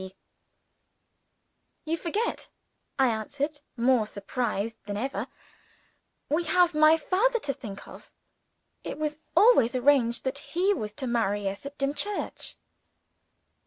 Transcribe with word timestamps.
P.] 0.01 0.15
"You 1.85 1.95
forget," 1.95 2.49
I 2.97 3.09
answered, 3.09 3.59
more 3.77 4.07
surprised 4.07 4.77
than 4.87 4.97
ever; 4.97 5.27
"we 6.27 6.43
have 6.45 6.73
my 6.73 6.97
father 6.97 7.37
to 7.37 7.53
think 7.53 7.87
of. 7.87 8.11
It 8.83 8.97
was 8.97 9.19
always 9.37 9.75
arranged 9.75 10.23
that 10.23 10.39
he 10.39 10.73
was 10.73 10.93
to 10.93 11.05
marry 11.05 11.47
us 11.47 11.67
at 11.67 11.77
Dimchurch." 11.77 12.55